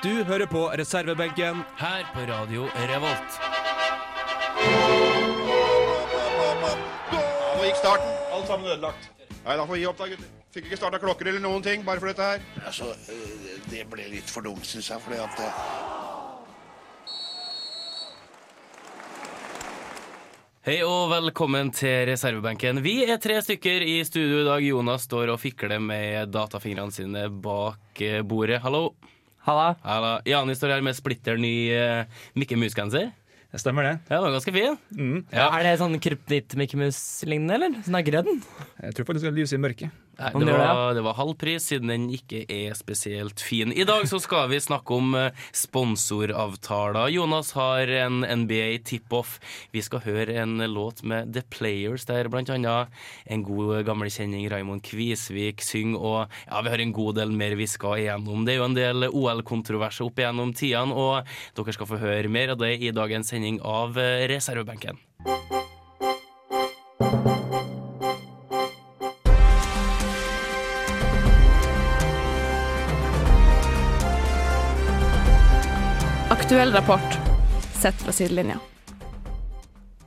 [0.00, 1.58] Du hører på reservebenken.
[1.76, 3.34] Her på Radio Revolt.
[7.56, 8.14] Nå gikk starten.
[8.32, 9.10] Alt sammen ødelagt.
[9.44, 10.30] Nei, da får vi gi opp da, gutter.
[10.56, 12.40] Fikk ikke starta klokker eller noen ting, bare for dette her.
[12.64, 15.04] Altså, øh, det ble litt for dumt, syns jeg.
[15.04, 15.52] fordi at øh,
[20.64, 22.80] Hei og velkommen til reservebenken.
[22.80, 24.64] Vi er tre stykker i studio i dag.
[24.64, 28.64] Jonas står og fikler med datafingrene sine bak eh, bordet.
[28.64, 28.94] Hallo.
[29.46, 29.70] Halla.
[29.84, 30.12] Halla.
[30.28, 33.10] Jani står her med splitter ny uh, Mikke Mus-genser.
[33.50, 33.94] Det stemmer, det.
[34.06, 34.76] Ja, den var ganske fin.
[35.34, 35.48] Ja.
[35.58, 37.80] Er det sånn kryptitt Mickey Mouse-lignende, eller?
[37.82, 38.44] Snakker den?
[38.78, 39.96] Jeg tror faktisk det lyser i mørket.
[40.20, 43.72] Nei, det, var, det var halv pris, siden den ikke er spesielt fin.
[43.72, 47.08] I dag så skal vi snakke om eh, sponsoravtaler.
[47.14, 49.38] Jonas har en NBA tip-off.
[49.72, 52.92] Vi skal høre en låt med The Players, der blant annet
[53.24, 57.56] en god gammel kjenning Raymond Kvisvik synger, og ja, vi har en god del mer
[57.56, 58.44] vi skal igjennom.
[58.44, 62.52] Det er jo en del OL-kontroverser opp igjennom tidene, og dere skal få høre mer
[62.54, 65.00] av det i dagens sending av eh, Reservebenken.
[76.70, 77.18] Aktuell rapport
[77.82, 78.60] sett fra sidelinja.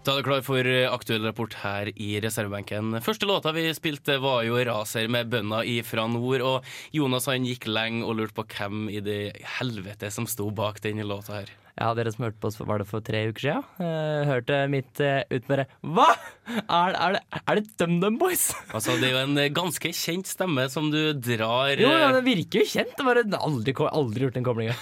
[0.08, 3.02] Da er du klar for aktuell rapport her i reservebenken.
[3.04, 6.64] Første låta vi spilte var jo 'Raser' med bønda ifra nord, og
[6.96, 11.04] Jonas han gikk lenge og lurte på hvem i det helvete som sto bak denne
[11.04, 11.52] låta her.
[11.74, 13.64] Ja, dere som hørte på oss, var det for tre uker siden?
[13.82, 16.06] Uh, hørte mitt uh, ut bare Hva?!
[16.44, 18.50] Er, er, det, er det DumDum Boys?
[18.76, 22.20] Altså, Det er jo en eh, ganske kjent stemme som du drar Jo, ja, den
[22.20, 23.00] det virker jo kjent.
[23.00, 24.76] Bare aldri, aldri gjort den koblingen.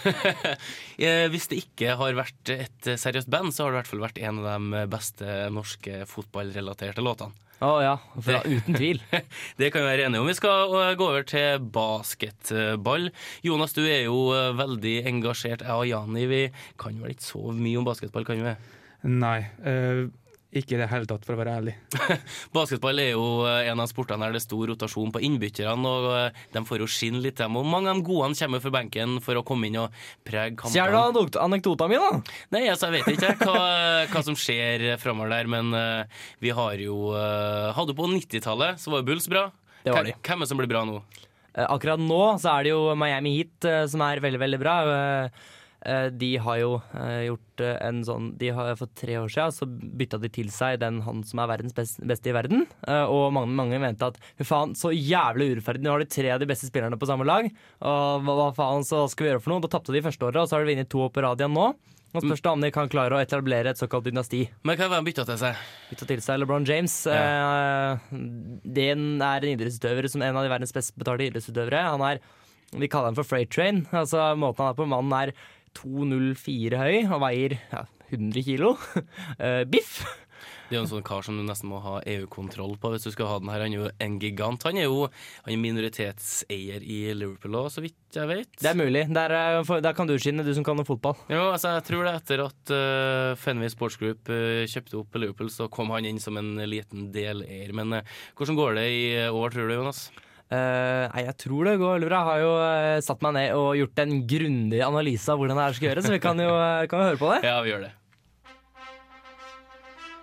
[1.06, 4.04] eh, Hvis det ikke har vært et seriøst band, så har det i hvert fall
[4.08, 7.51] vært en av de beste norske fotballrelaterte låtene.
[7.62, 9.02] Å ja, for, ja, uten tvil.
[9.60, 10.30] Det kan vi være enige om.
[10.32, 13.12] Vi skal eh, gå over til basketball.
[13.46, 15.62] Jonas, du er jo eh, veldig engasjert.
[15.68, 16.42] Jeg og Jani vi
[16.82, 18.56] kan vel ikke så mye om basketball, kan vi?
[19.14, 20.08] Nei, eh,
[20.52, 21.74] ikke i det hele tatt, for å være ærlig.
[22.56, 26.10] Basketball er jo eh, en av sportene der det er stor rotasjon på innbytterne, og
[26.18, 27.58] eh, de får jo skinne litt, dem.
[27.60, 29.96] Og mange av de gode kommer fra benken for å komme inn og
[30.28, 31.26] prege Stjel kampene.
[31.32, 32.38] du anekdota mi, da?
[32.56, 33.66] Nei, altså, jeg vet ikke hva,
[34.12, 38.92] hva som skjer framover der, men uh, vi har jo uh, Hadde på 90-tallet, så
[38.92, 39.48] var jo Bulls bra.
[39.86, 40.16] Det var de.
[40.20, 41.00] Hvem er det som blir bra nå?
[41.52, 44.76] Eh, akkurat nå så er det jo Miami Heat eh, som er veldig, veldig bra.
[44.88, 45.50] Eh, eh,
[46.14, 49.66] de har jo eh, gjort eh, en sånn De har For tre år siden så
[49.66, 52.68] bytta de til seg den han som er verdens best, beste i verden.
[52.86, 55.86] Eh, og mange, mange mente at fy faen, så jævlig urettferdig.
[55.86, 57.50] Nå har de tre av de beste spillerne på samme lag.
[57.82, 59.66] Og hva, hva faen så skal vi gjøre for noe?
[59.66, 61.58] Da tapte de første året, og så har de vunnet to år på rad igjen
[61.58, 61.72] nå.
[62.12, 64.42] Nå spørs det om de kan klare å etablere et såkalt dynasti.
[64.68, 65.60] Men hva er han bytta til seg?
[65.94, 66.96] Bytta til seg LeBron James.
[67.08, 71.86] Eh, den er en idrettsutøver som en av de verdens best betalte idrettsutøvere.
[71.94, 72.20] Han er,
[72.76, 73.86] Vi kaller ham for freight train.
[73.96, 75.34] Altså Måten han er på, mannen er
[75.80, 78.76] 2,04 høy og veier ja, 100 kilo.
[79.42, 80.02] Eh, biff!
[80.72, 83.10] Det er jo en sånn kar som du nesten må ha EU-kontroll på hvis du
[83.12, 83.60] skal ha den her.
[83.66, 84.64] Han er jo en gigant.
[84.64, 85.02] Han er jo
[85.44, 88.48] han er minoritetseier i Liverpool òg, så vidt jeg vet.
[88.56, 89.04] Det er mulig.
[89.14, 91.20] Der, er- der kan du skinne, du som kan noe fotball.
[91.28, 95.52] Jo, altså jeg tror det etter at uh, Fenway Sports Group uh, kjøpte opp Liverpool,
[95.52, 97.76] så kom han inn som en liten deleier.
[97.76, 100.06] Men uh, hvordan går det i år, tror du, Jonas?
[100.52, 102.18] Eh, nei, jeg tror det går veldig bra.
[102.20, 105.64] Jeg har jo uh, satt meg ned og gjort en grundig analyse av hvordan det
[105.64, 107.40] her skal gjøres, så vi kan jo, uh, kan vi høre på det.
[107.48, 107.92] Ja, vi gjør det.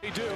[0.02, 0.28] They do.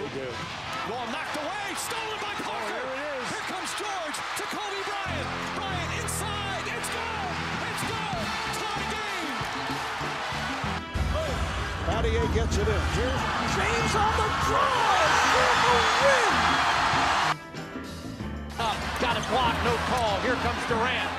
[0.89, 2.87] Ball knocked away, stolen by Parker.
[3.31, 5.29] Here comes George to Kobe Bryant.
[5.61, 6.67] Bryant inside.
[6.73, 7.37] It's good.
[7.69, 8.25] It's good.
[8.59, 9.39] Tie game.
[11.87, 12.83] Battier gets it in.
[12.97, 13.23] Here's
[13.55, 16.42] James on the drive for the win.
[19.33, 20.21] Up, got it blocked, no call.
[20.21, 21.11] Here comes Durant.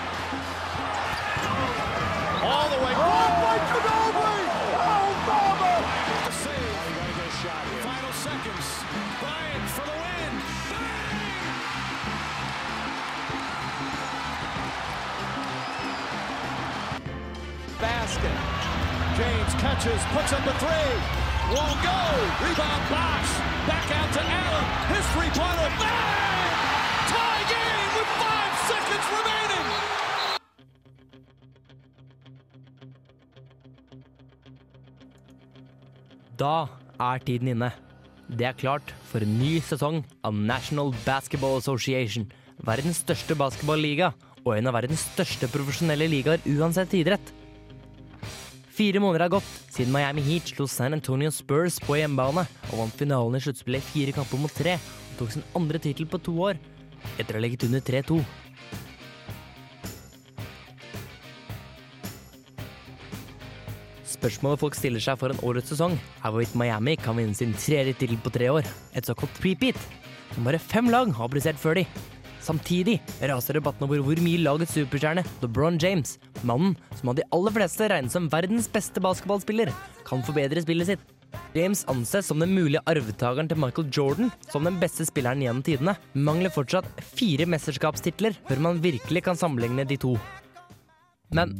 [2.43, 2.93] All the way.
[2.93, 4.41] Oh, Mike Ginobili!
[4.77, 5.73] Oh, mama!
[6.25, 6.77] The save.
[7.81, 8.67] Final seconds.
[9.19, 10.33] Bryant for the win.
[10.69, 11.23] Bang!
[17.79, 18.37] Basket.
[19.17, 20.93] James catches, puts up a three.
[21.53, 21.99] Won't go.
[22.45, 23.29] Rebound box.
[23.67, 24.65] Back out to Allen.
[24.95, 25.69] His three-pointer.
[25.79, 26.22] Bang!
[28.19, 29.67] Five seconds remaining.
[36.37, 36.67] Da
[36.99, 37.71] er tiden inne.
[38.29, 42.25] Det er klart for en ny sesong av National Basketball Association.
[42.63, 44.13] Verdens største basketballiga
[44.43, 47.33] og en av verdens største profesjonelle ligaer uansett idrett.
[48.73, 52.95] Fire måneder har gått siden Miami Heat slo San Antonio Spurs på hjemmebane og vant
[52.97, 56.33] finalen i sluttspillet i fire kamper mot tre og tok sin andre tittel på to
[56.47, 56.57] år
[57.17, 58.21] etter å ha ligget under 3-2.
[64.13, 67.97] Spørsmålet folk stiller seg for en årets sesong, er hvorvidt Miami kan vinne sin tredje
[67.97, 68.67] tittel på tre år.
[68.95, 69.79] Et såkalt repeat.
[70.33, 71.83] som bare fem lag har prestert før de.
[72.43, 77.55] Samtidig raser debatten over hvor mye lagets superstjerne, LeBron James, mannen som av de aller
[77.55, 79.71] fleste regnes som verdens beste basketballspiller,
[80.07, 81.22] kan forbedre spillet sitt.
[81.53, 85.97] James anses som den mulige arvtakeren til Michael Jordan som den beste spilleren gjennom tidene.
[86.13, 90.15] Mangler fortsatt fire mesterskapstitler før man virkelig kan sammenligne de to.
[91.33, 91.53] Men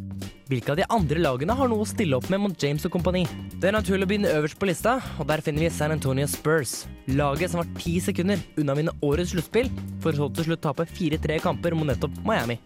[0.52, 3.24] hvilke av de andre lagene har noe å stille opp med mot James og kompani?
[3.58, 6.84] Det er naturlig å begynne øverst på lista, og der finner vi San Antonio Spurs.
[7.10, 9.72] Laget som var ti sekunder unna å vinne årets sluttspill,
[10.04, 12.60] for så til slutt tape fire-tre kamper mot nettopp Miami.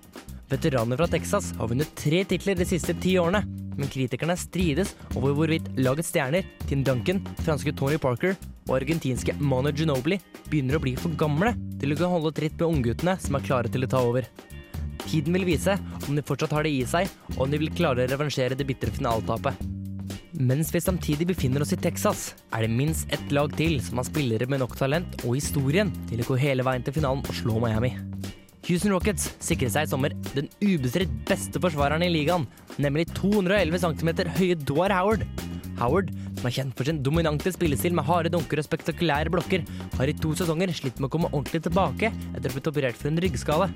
[0.51, 3.43] Veteraner fra Texas har vunnet tre titler de siste ti årene,
[3.77, 8.35] men kritikerne strides over hvorvidt lagets stjerner, Tim Duncan, franske Tony Parker
[8.67, 10.19] og argentinske Manu Ginobili
[10.49, 13.71] begynner å bli for gamle til å kunne holde tritt med ungguttene som er klare
[13.71, 14.27] til å ta over.
[15.07, 15.77] Tiden vil vise
[16.07, 17.07] om de fortsatt har det i seg,
[17.37, 19.61] og om de vil klare å revansjere det bitre finaletapet.
[20.37, 24.05] Mens vi samtidig befinner oss i Texas, er det minst ett lag til som har
[24.05, 27.57] spillere med nok talent og historien til å gå hele veien til finalen og slå
[27.63, 27.95] Miami.
[28.67, 32.43] Houston Rockets sikrer seg i sommer den ubestridt beste forsvareren i ligaen,
[32.83, 35.23] nemlig 211 cm høye Dwar Howard.
[35.79, 39.63] Howard, som er kjent for sin dominante spillestil med harde dunker og spektakulære blokker,
[39.95, 42.99] har i to sesonger slitt med å komme ordentlig tilbake etter å ha blitt operert
[42.99, 43.69] for en ryggskade.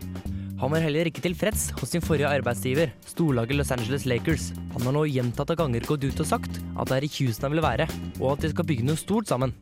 [0.62, 4.52] Han var heller ikke tilfreds hos sin forrige arbeidsgiver, storlaget Los Angeles Lakers.
[4.76, 7.56] Han har nå gjentatte ganger gått ut og sagt at det er i Houston han
[7.56, 7.88] vil være,
[8.20, 9.56] og at de skal bygge noe stort sammen.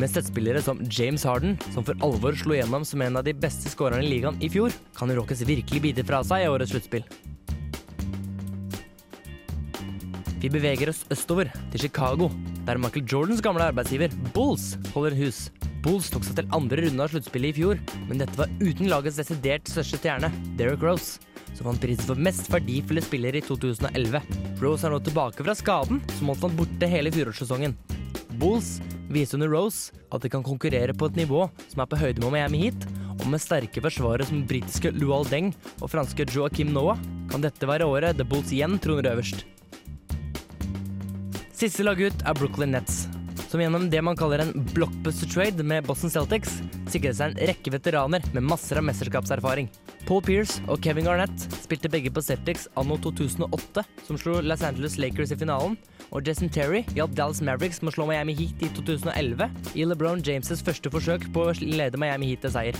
[0.00, 3.68] Med støttspillere som James Harden, som for alvor slo gjennom som en av de beste
[3.68, 7.04] skårerne i ligaen i fjor, kan Rockets virkelig bite fra seg i årets sluttspill.
[10.40, 12.30] Vi beveger oss østover, til Chicago,
[12.64, 15.50] der Michael Jordans gamle arbeidsgiver, Bulls, holder hus.
[15.84, 19.20] Bulls tok seg til andre runde av sluttspillet i fjor, men dette var uten lagets
[19.20, 21.20] desidert største stjerne, Derrick Rose,
[21.58, 24.24] som vant prisen for mest verdifulle spiller i 2011.
[24.64, 27.76] Rose er nå tilbake fra skaden, som holdt han borte hele fjorårssesongen.
[28.40, 28.78] Bulls
[29.10, 32.34] viste under Rose at de kan konkurrere på et nivå som er på høyde med
[32.34, 32.88] Miami Heat,
[33.20, 37.88] og med sterke forsvarere som britiske Lual Deng og franske Joakim Noah kan dette være
[37.88, 39.44] året The Bulls igjen troner øverst.
[41.60, 43.04] Siste lag ut er Brooklyn Nets,
[43.50, 46.60] som gjennom det man kaller en blockbuster trade med Boston Celtics
[46.90, 49.68] sikret seg en rekke veteraner med masser av mesterskapserfaring.
[50.08, 54.98] Paul Pierce og Kevin Garnett spilte begge på Celtics anno 2008, som slo Los Angeles
[55.00, 55.76] Lakers i finalen,
[56.10, 60.22] og Jason Terry hjalp Dallas Mavericks med å slå Miami Heat i 2011 i LeBron
[60.26, 62.78] James' første forsøk på å lede Miami Heat til seier.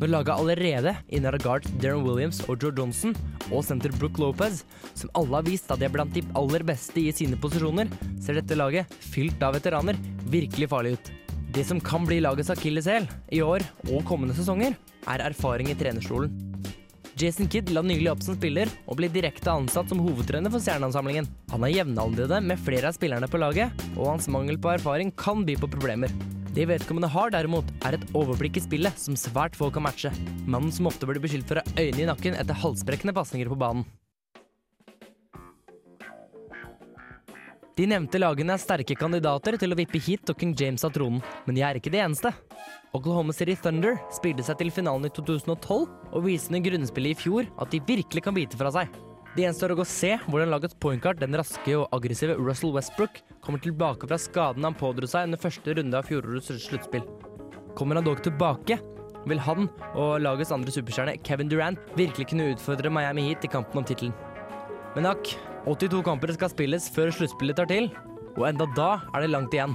[0.00, 3.14] Når laget allerede innehar guards Darren Williams og Joe Johnson
[3.50, 4.64] og senter Brook Lopez,
[4.98, 7.90] som alle har vist at de er blant de aller beste i sine posisjoner,
[8.20, 9.98] ser dette laget, fylt av veteraner,
[10.32, 11.12] virkelig farlig ut.
[11.54, 13.06] Det som kan bli lagets akilleshæl
[13.36, 13.62] i år
[13.92, 14.74] og kommende sesonger,
[15.06, 16.53] er erfaring i trenerstolen.
[17.16, 21.28] Jason Kidd la nylig opp som spiller og ble direkte ansatt som hovedtrener for Stjerneansamlingen.
[21.52, 25.44] Han er jevnaldrende med flere av spillerne på laget, og hans mangel på erfaring kan
[25.46, 26.10] by på problemer.
[26.54, 30.10] Det vedkommende har derimot, er et overblikk i spillet som svært få kan matche.
[30.46, 33.58] Mannen som ofte blir beskyldt for å ha øyne i nakken etter halsbrekkende pasninger på
[33.62, 33.86] banen.
[37.74, 41.22] De nevnte lagene er sterke kandidater til å vippe hit og King James av tronen,
[41.42, 42.30] men de er ikke de eneste.
[42.94, 47.48] Oklahoma City Thunder spilte seg til finalen i 2012 og viste under grunnspillet i fjor
[47.58, 48.92] at de virkelig kan bite fra seg.
[49.34, 53.58] Det gjenstår å gå se hvordan lagets pointcard, den raske og aggressive Russell Westbrook, kommer
[53.64, 57.02] tilbake fra skaden han pådro seg under første runde av fjorårets sluttspill.
[57.74, 58.78] Kommer han dog tilbake,
[59.26, 59.66] vil han
[59.96, 64.14] og lagets andre superstjerne Kevin Durant virkelig kunne utfordre Miami Heat i kampen om tittelen.
[64.94, 67.88] Men akk, 82 kamper skal spilles før sluttspillet tar til,
[68.36, 69.72] og enda da er det langt igjen.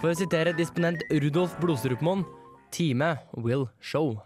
[0.00, 2.24] For å sitere disponent Rudolf Blodstrupmoen,
[2.72, 4.16] time will show.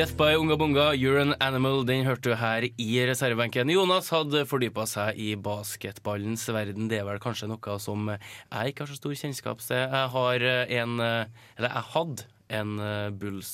[0.00, 3.68] Death by Unga Bunga, You're an Animal, den hørte du her i reservebenken.
[3.68, 6.86] Jonas hadde fordypa seg i basketballens verden.
[6.88, 9.76] Det er vel kanskje noe som jeg ikke har så stor kjennskap til.
[9.76, 10.46] Jeg har
[10.78, 12.72] en Eller jeg hadde en
[13.20, 13.52] Bulls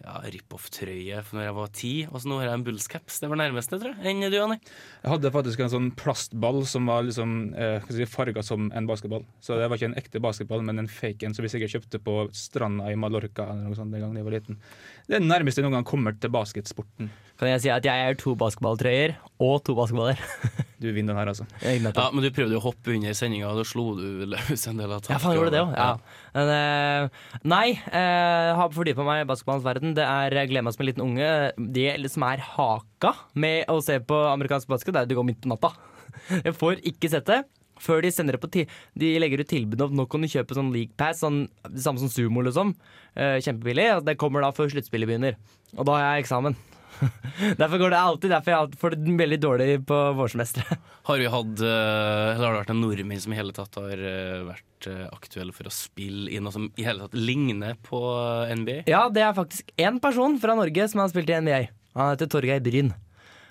[0.00, 3.18] ja, rip-off-trøye når jeg var ti, og så nå har jeg en Bulls-caps.
[3.22, 4.00] Det var nærmeste, tror jeg.
[4.10, 4.56] Enn du, Anni?
[5.02, 9.26] Jeg hadde faktisk en sånn plastball som var liksom, eh, si, farga som en basketball.
[9.44, 12.02] Så det var ikke en ekte basketball, men en fake en som vi sikkert kjøpte
[12.04, 14.60] på stranda i Mallorca eller noe sånt den gangen jeg var liten.
[15.06, 17.12] Det er det nærmeste jeg noen gang kommer til basketsporten.
[17.40, 20.20] Kan jeg si at jeg eier to basketballtrøyer og to basketballer.
[20.80, 21.44] Du vinner den her, altså.
[21.60, 24.94] Ja, Men du prøvde å hoppe under sendinga, og da slo du løs en del
[24.96, 25.74] av Ja, faen, gjorde det òg.
[25.76, 25.88] Ja.
[26.32, 29.92] Men, uh, nei, uh, har fordypa meg i basketballens verden.
[29.98, 31.28] Det er gleder meg som en liten unge.
[31.76, 33.12] Det som er haka
[33.44, 35.74] med å se på amerikansk basket, det er at det går midt på natta.
[36.48, 37.42] Jeg får ikke sett det.
[37.80, 38.66] Før de sender det på ti
[39.00, 42.12] De legger ut tilbud om nå kan du kjøpe sånn league pass, sånn, samme som
[42.12, 42.72] Sumo, liksom.
[43.12, 43.90] Uh, kjempebillig.
[44.08, 45.40] Det kommer da før sluttspillet begynner.
[45.76, 46.56] Og da har jeg eksamen.
[47.60, 50.88] derfor går det alltid Derfor jeg får det veldig dårlig på vårsemesteret.
[51.08, 54.02] Har vi hatt eh, Eller har det vært en nordmenn som i hele tatt har
[54.12, 58.00] eh, vært eh, aktuell for å spille i noe som i hele tatt ligner på
[58.62, 58.84] NBA?
[58.90, 61.62] Ja, det er faktisk én person fra Norge som har spilt i NBA.
[61.98, 62.92] Han heter Torgeir Bryn.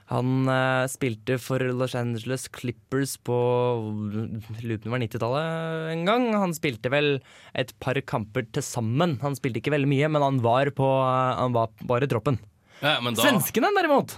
[0.09, 3.35] Han uh, spilte for Los Angeles Clippers på
[4.57, 6.25] det var 90-tallet en gang.
[6.33, 7.19] Han spilte vel
[7.53, 9.19] et par kamper til sammen.
[9.21, 12.39] Han spilte ikke veldig mye, men han var, på, han var bare troppen.
[12.83, 14.17] Ja, men da, Svenskene derimot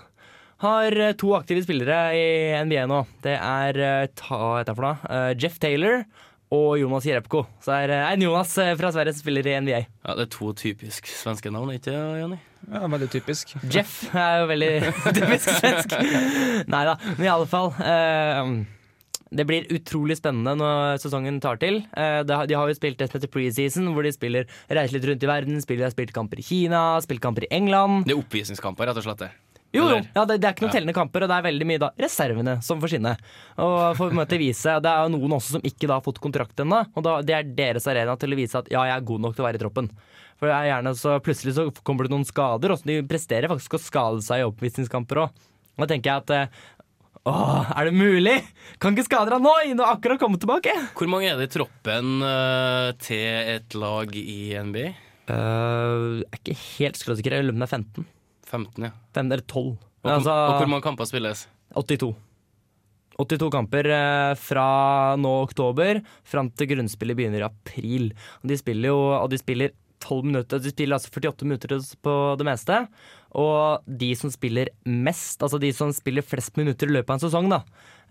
[0.61, 2.25] har eh, to aktive spillere i
[2.67, 2.99] NBA nå.
[3.25, 4.97] Det er eh, ta, hva for noe?
[5.09, 6.03] Eh, Jeff Taylor
[6.51, 7.45] og Jonas Jerebko.
[7.63, 9.79] Så er en Jonas fra Sverige som spiller i NBA.
[9.87, 12.37] ja, Det er to typisk svenske navn, ikke Jonny?
[12.67, 13.55] Ja, Veldig typisk.
[13.71, 14.71] Jeff er jo veldig
[15.17, 15.95] typisk svensk.
[16.75, 17.71] Nei da, men i alle fall.
[17.79, 18.51] Eh,
[19.31, 21.81] det blir utrolig spennende når sesongen tar til.
[21.95, 25.23] Eh, de har jo spilt det som heter preseason, hvor de spiller reiser litt rundt
[25.23, 25.61] i verden.
[25.63, 28.03] Spiller, har spilt kamper i Kina, spilt kamper i England.
[28.09, 29.23] Det er oppvisningskamper, rett og slett.
[29.23, 29.31] det.
[29.71, 29.99] Jo, jo.
[30.03, 32.57] Ja, det, det er ikke noen tellende kamper, og det er veldig mye da reservene
[32.65, 33.13] som får skinne.
[33.63, 36.19] Og får på en vise, Det er jo noen også som ikke da har fått
[36.23, 39.07] kontrakt ennå, og da, det er deres arena til å vise at ja, jeg er
[39.07, 39.87] god nok til å være i troppen.
[40.41, 43.81] For er gjerne så Plutselig så kommer det noen skader, og de presterer faktisk å
[43.81, 45.41] skade seg i oppvisningskamper òg.
[45.79, 46.61] Da tenker jeg at eh,
[47.29, 48.33] Åh, er det mulig?
[48.81, 49.51] Kan ikke skade deg nå?
[49.69, 50.73] Ine har akkurat kommet tilbake.
[50.97, 54.79] Hvor mange er det i troppen uh, til et lag i NB?
[55.29, 57.37] Uh, er ikke helt skråsikker.
[57.37, 58.09] Jeg lurer på om det er 15.
[58.49, 58.91] 15, ja.
[59.13, 59.69] 15 eller 12.
[60.01, 61.45] Og, Altså, og hvor mange kamper spilles?
[61.77, 62.15] 82.
[63.21, 64.65] 82 kamper eh, fra
[65.19, 68.09] nå oktober fram til grunnspillet begynner i april.
[68.41, 72.15] Og de spiller jo og de spiller 12 minutter, de spiller altså 48 minutter på
[72.39, 72.81] det meste.
[73.39, 77.23] Og de som spiller mest, altså de som spiller flest minutter i løpet av en
[77.23, 77.61] sesong, da,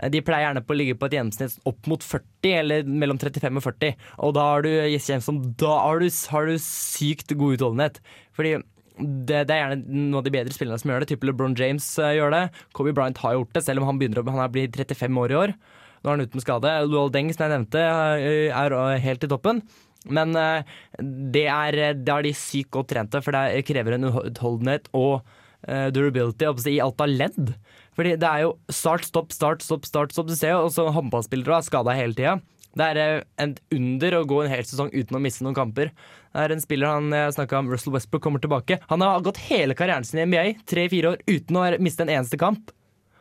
[0.09, 3.61] de pleier gjerne på å ligge på et gjennomsnitt opp mot 40, eller mellom 35
[3.61, 4.05] og 40.
[4.27, 8.01] Og da har du, Jameson, da har du, har du sykt god utholdenhet.
[8.37, 8.57] Fordi
[9.01, 11.11] det, det er gjerne noen av de bedre spillerne som gjør det.
[11.13, 12.43] Type LeBron James eh, gjør det.
[12.77, 15.55] Kobe Bryant har gjort det, selv om han begynner å er 35 år i år.
[16.01, 16.75] Nå er han ute med skade.
[16.89, 19.63] Luol Deng, som jeg nevnte, eh, er eh, helt i toppen.
[20.09, 20.63] Men eh,
[21.01, 25.21] det er, det er de sykt godt trente, for det krever en utholdenhet og
[25.69, 27.53] eh, durability i alt av ledd.
[27.99, 30.31] Fordi det er jo start, stopp, start, stopp, start, stopp.
[30.31, 32.39] Du ser jo også håndballspillere er skada hele tida.
[32.79, 35.93] Det er eh, et under å gå en hel sesong uten å miste noen kamper.
[36.31, 38.79] Det er en spiller han snakka om, Russell Westbrook, kommer tilbake.
[38.93, 42.39] Han har gått hele karrieren sin i NBA, tre-fire år, uten å miste en eneste
[42.41, 42.71] kamp.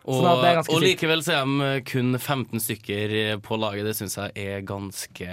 [0.09, 0.25] Og,
[0.73, 3.13] og likevel så er de kun 15 stykker
[3.45, 3.85] på laget.
[3.85, 5.27] Det syns jeg er ganske,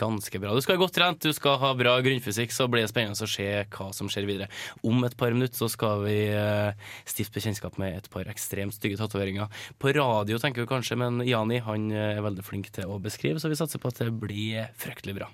[0.00, 0.54] ganske bra.
[0.56, 3.30] Du skal være godt trent, du skal ha bra grunnfysikk, så blir det spennende å
[3.30, 4.48] se hva som skjer videre.
[4.86, 9.00] Om et par minutter så skal vi eh, stifte bekjentskap med et par ekstremt stygge
[9.00, 9.52] tatoveringer.
[9.82, 13.42] På radio tenker vi kanskje, men Jani han eh, er veldig flink til å beskrive,
[13.42, 15.32] så vi satser på at det blir fryktelig bra.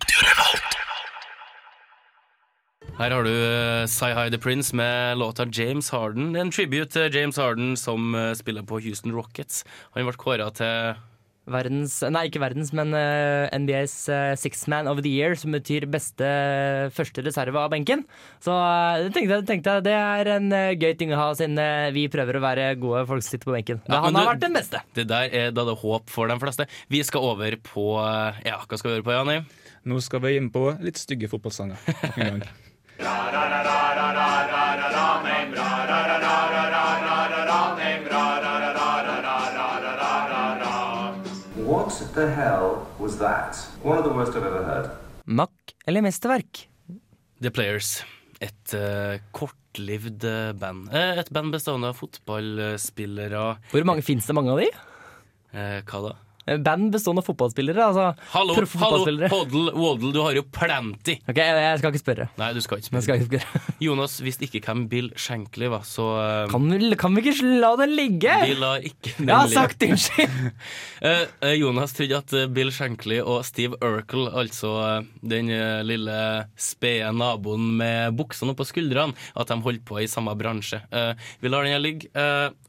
[2.99, 6.33] Her har du uh, Say Hi The Prince med låta James Harden.
[6.37, 9.61] En tribute til James Harden som eh, spiller på Houston Rockets.
[9.95, 10.99] Han ble kåra til
[11.49, 15.87] Verdens, nei, ikke verdens, men eh, NBAs uh, Six Man of the Year, som betyr
[15.89, 18.03] beste eh, første reserve av benken.
[18.45, 21.57] Så uh, tenkte, jeg- tenkte jeg det er en eh, gøy ting å ha, siden
[21.63, 23.81] eh, vi prøver å være gode folk som sitter på benken.
[23.87, 24.83] Men Ja, han men har du- vært den beste.
[24.99, 26.69] Det der er da det er håp for de fleste.
[26.93, 29.39] Vi skal over på eh, Ja, hva skal vi gjøre på, Jani?
[29.89, 31.79] Nå skal vi inn på litt stygge fotballsanger.
[41.69, 43.55] What the hell was that?
[43.83, 44.91] One of the worst I've ever heard.
[45.25, 46.67] Mack eller mesterverk?
[47.41, 48.03] The Players.
[48.43, 50.91] Et uh, kortlivd eh, band.
[50.91, 53.45] Eh, et band bestående av fotballspillere.
[53.71, 54.73] Hvor mange Fins det mange av de?
[55.55, 56.17] Eh, hva da?
[56.57, 57.85] Band bestående av fotballspillere?
[57.91, 59.01] Altså Hallo, hallo,
[59.33, 61.19] hoddle, waddle, du har jo plenty!
[61.29, 62.29] Ok, jeg, jeg skal ikke spørre.
[62.41, 63.05] Nei, du skal ikke spørre.
[63.07, 63.63] skal ikke spørre.
[63.87, 67.73] Jonas visste ikke hvem Bill Shankly var, så uh, Kan vi, kan vi ikke la
[67.81, 68.37] den ligge?
[68.45, 70.39] vi lar ikke Jeg har sagt unnskyld!
[70.99, 75.51] Eh, Jonas trodde at Bill Shankly og Steve Urkel, altså den
[75.87, 76.17] lille
[76.59, 80.81] spede naboen med buksene oppå skuldrene, at de holdt på i samme bransje.
[80.91, 82.11] Uh, vi lar den ligge.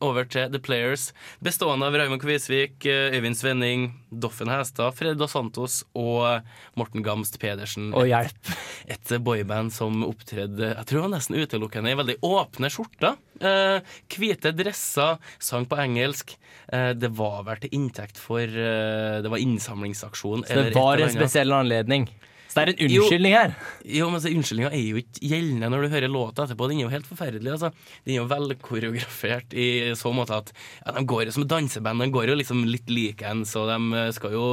[0.06, 1.10] Over til The Players,
[1.44, 6.42] bestående av Raymond Kvisvik, Øyvind Svenning, Rønning, Doffen Hestad, Fred Dos Santos og
[6.80, 7.92] Morten Gamst Pedersen.
[7.94, 8.52] Og hjelp.
[8.90, 13.18] Et boyband som opptredde jeg tror nesten utelukkende i veldig åpne skjorter.
[13.40, 16.34] Eh, hvite dresser, sang på engelsk.
[16.74, 20.48] Eh, det var vel til inntekt for eh, Det var innsamlingsaksjon.
[20.48, 22.10] Så det var en spesiell anledning.
[22.50, 23.52] Så det er en unnskyldning her.
[23.86, 26.70] Jo, men altså, Unnskyldninga er jo ikke gjeldende når du hører låta etterpå.
[26.72, 27.52] Den er jo helt forferdelig.
[27.54, 27.70] altså.
[28.08, 29.68] Den er jo velkoreografert i
[30.00, 32.02] så måte at ja, de går jo som danseband.
[32.02, 34.48] De går jo liksom litt likeens, og de skal jo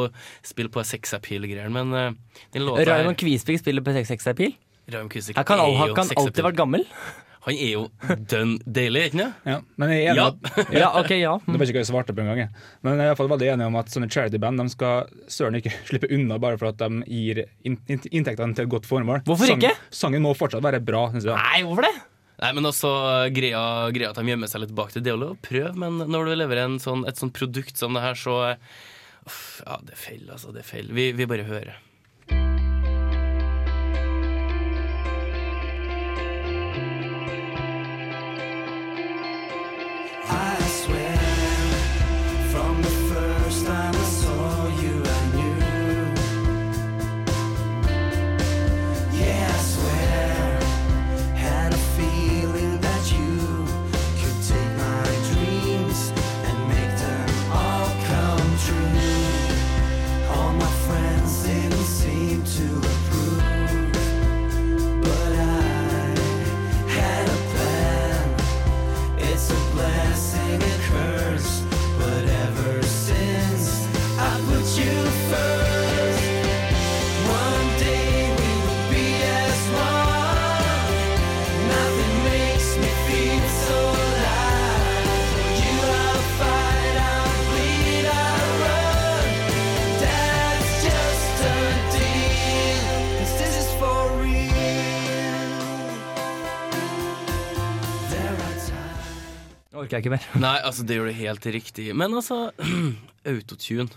[0.44, 4.52] spille på sex appeal-greier, men uh, den låta Raymond Kvisvik spiller på Sex Appeal.
[4.92, 6.84] Raymond Kvisvik Her kan er han kan alltid vært gammel.
[7.46, 7.82] Han er jo
[8.30, 9.44] dønn deilig, ikke sant?
[9.46, 10.26] Ja, men jeg er enig Ja.
[10.32, 11.34] at Ja, ok, ja.
[11.46, 12.50] Det var ikke hva jeg svarte på engang.
[12.82, 16.10] Men jeg er iallfall veldig enig om at sånne charity-band de skal søren ikke slippe
[16.16, 19.22] unna bare for at de gir in in inntektene til et godt formål.
[19.30, 19.70] Hvorfor ikke?
[19.94, 21.06] Sangen må fortsatt være bra.
[21.14, 21.38] Synes jeg.
[21.38, 21.94] Nei, hvorfor det?
[22.42, 22.90] Nei, men også
[23.32, 23.62] greia,
[23.96, 25.06] greia at de gjemmer seg litt bak det.
[25.06, 28.18] Det å prøve, men når du leverer en sånn, et sånt produkt som det her,
[28.18, 28.34] så
[29.24, 30.50] uff, Ja, det er feil, altså.
[30.52, 30.90] Det er feil.
[30.92, 31.78] Vi, vi bare hører.
[99.76, 100.26] Orker jeg ikke mer.
[100.40, 101.90] Nei, altså, det gjør du helt riktig.
[101.94, 102.50] Men altså,
[103.32, 103.90] autotune.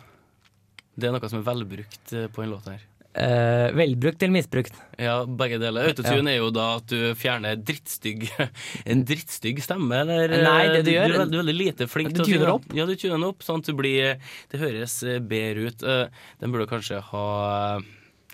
[1.00, 2.82] Det er noe som er velbrukt eh, på en låt her.
[3.20, 4.76] Eh, velbrukt eller misbrukt?
[5.02, 5.88] Ja, begge deler.
[5.90, 8.28] Autotune er jo da at du fjerner drittstygg
[8.92, 12.12] en drittstygg stemme, eller Nei, det du Du, gjør- er, du er veldig lite flink
[12.14, 12.68] Du til å tune opp.
[12.78, 14.20] Ja, du tuner den opp, sånn at du blir
[14.52, 15.88] Det høres eh, bedre ut.
[15.96, 17.26] Eh, Den burde kanskje ha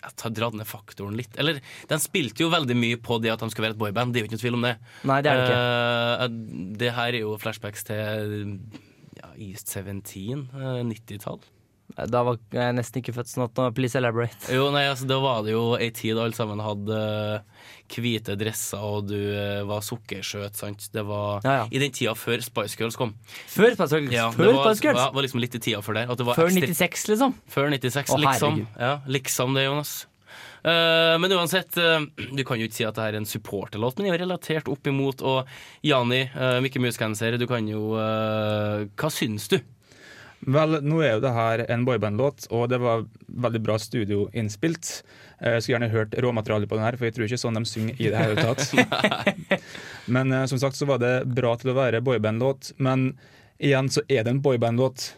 [0.06, 1.34] ja, ta dratt ned faktoren litt.
[1.42, 4.22] Eller, den spilte jo veldig mye på det at de skulle være et boyband, det
[4.22, 4.76] er jo ikke noe tvil om det.
[5.10, 5.64] Nei, det er det ikke.
[5.66, 8.56] Uh, det her er jo flashbacks til
[9.18, 11.42] ja, East 17, uh, 90-tall.
[11.96, 14.50] Da var jeg nesten ikke født, sånn at please elaborate.
[14.52, 18.82] Jo, nei, altså Da var det jo ei tid alle sammen hadde eh, hvite dresser,
[18.84, 20.58] og du eh, var sukkerskjøt.
[20.60, 20.90] sant?
[20.92, 21.70] Det var Ja, ja.
[21.72, 23.14] i den tida før Spice Girls kom.
[23.48, 24.12] Før Spice Girls?
[24.16, 25.00] Ja, Før det var, Spice Girls?
[25.06, 26.12] Ja, var liksom litt i tida før der.
[26.12, 27.38] At det var Før 96, liksom?
[27.48, 28.60] Før 96, Å, liksom.
[28.76, 29.96] Ja, liksom det, Jonas.
[30.66, 34.00] Uh, men uansett, uh, du kan jo ikke si at det her er en supporterlåt,
[34.00, 35.22] men jeg er relatert opp imot.
[35.22, 35.46] Og
[35.86, 39.60] Jani, uh, Mikke Mus-cancer, du kan jo eh, Hva syns du?
[40.46, 43.06] Vel, nå er jo det her en boyband-låt, og det var
[43.46, 44.92] veldig bra studioinnspilt.
[45.42, 47.66] Eh, Jeg skulle gjerne hørt råmaterialet på den her, for jeg tror ikke sånn de
[47.66, 49.60] synger i det hele tatt.
[50.16, 53.14] men eh, som sagt så var det bra til å være boyband-låt, men
[53.58, 55.14] igjen så er det en boyband-låt.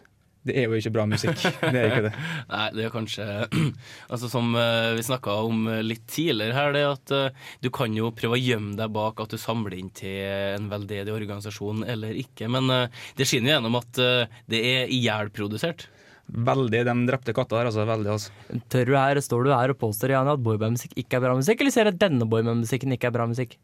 [0.47, 1.41] Det er jo ikke bra musikk.
[1.73, 2.13] Det er ikke det.
[2.51, 3.25] Nei, det er kanskje
[4.13, 7.93] Altså Som eh, vi snakka om eh, litt tidligere her, det at eh, du kan
[7.95, 10.23] jo prøve å gjemme deg bak at du samler inn til
[10.55, 12.69] en veldedig organisasjon eller ikke, men
[13.17, 13.99] det skinner jo gjennom at
[14.51, 15.87] det er ihjelprodusert.
[16.27, 17.85] Veldig de drepte katta her, altså.
[17.87, 18.61] Veldig, altså.
[18.71, 21.63] Tør du her, står du her og påstår Janne, at boybandmusikk ikke er bra musikk,
[21.63, 23.55] eller ser du at denne boybandmusikken ikke er bra musikk?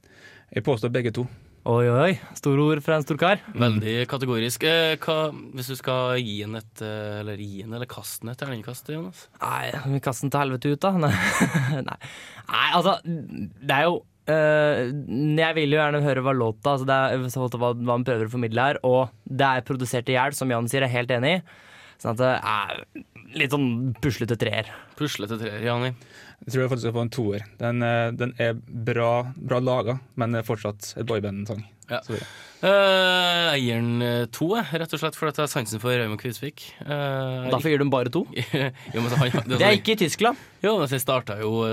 [0.54, 1.28] Jeg påstår begge to.
[1.64, 2.16] Oi, oi, oi.
[2.36, 3.40] store ord fra en stor kar.
[3.56, 4.66] Veldig kategorisk.
[4.68, 8.34] Eh, Hva, hvis du skal gi en et eh, Eller gi en eller kaste en
[8.34, 9.22] et terningkast, Jonas?
[9.40, 10.92] Nei, vi kaster den til helvete ut, da.
[11.06, 11.14] Nei,
[11.88, 11.96] Nei.
[12.52, 13.96] Nei altså, det er jo
[14.36, 14.82] øh,
[15.40, 18.34] Jeg vil jo gjerne høre hva låta altså det er, hva, hva man prøver å
[18.36, 21.38] formidle her, og det er produsert i hjel, som Jan sier, jeg er helt enig
[21.38, 21.44] i.
[22.04, 23.04] Sånn at det er
[23.40, 23.68] litt sånn
[24.04, 24.68] puslete treer.
[25.00, 25.94] Puslete treer, Jani.
[26.44, 27.46] Jeg tror jeg faktisk skal få en toer.
[27.62, 31.64] Den, eh, den er bra, bra laga, men det er fortsatt et boyband-sang.
[31.88, 32.02] Ja.
[32.10, 32.20] Uh.
[32.64, 36.20] Eh, jeg gir den eh, to, rett og slett fordi jeg har sansen for Raymond
[36.20, 36.66] Kvisvik.
[36.84, 38.26] Uh, Derfor gir du den bare to.
[38.96, 40.44] jo, men så han, Det er ikke i Tyskland.
[40.64, 41.64] Jo, men så starta jo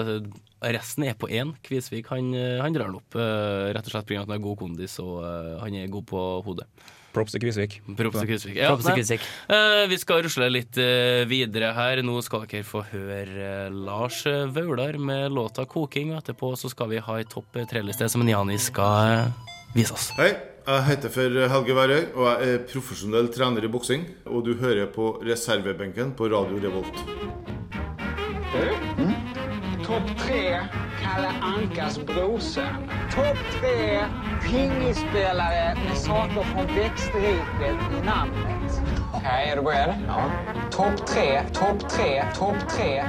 [0.60, 1.54] Resten er på én.
[1.66, 2.30] Kvisvik han,
[2.62, 4.22] han drar den opp, uh, rett og slett pga.
[4.22, 5.22] at han har god kondis og
[5.64, 6.70] han er god på hodet.
[7.14, 7.80] Props til Kvisvik.
[7.98, 8.56] Props til Kvisvik.
[8.58, 8.98] Ja, Props til.
[9.00, 9.24] Kvisvik.
[9.50, 12.04] Uh, vi skal rusle litt uh, videre her.
[12.06, 16.14] Nå skal dere få høre uh, Lars Vaular med låta 'Koking'.
[16.14, 19.32] Og etterpå så skal vi ha ei topp tre-liste som Niani Jani skal
[19.74, 20.10] vise oss.
[20.18, 20.32] Hei,
[20.66, 24.04] Jeg heter for Helge Værøy, og jeg er profesjonell trener i boksing.
[24.26, 26.96] Og du hører på reservebenken på Radio Revolt.
[29.82, 30.60] Topp tre
[31.10, 32.90] Kalle Ankas brorson.
[33.14, 34.04] Topp tre
[34.42, 38.82] pingisspelare med saker från växtriket i namnet.
[39.14, 39.94] Okej, är du beredd?
[40.06, 40.30] Ja.
[40.70, 43.04] Topp tre, topp tre, topp tre.